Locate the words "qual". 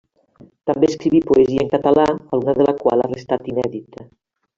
2.81-3.05